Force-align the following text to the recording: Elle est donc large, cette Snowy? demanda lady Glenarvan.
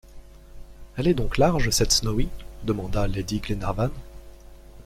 Elle 0.97 1.07
est 1.07 1.13
donc 1.13 1.37
large, 1.37 1.69
cette 1.69 1.91
Snowy? 1.91 2.27
demanda 2.63 3.07
lady 3.07 3.37
Glenarvan. 3.39 3.91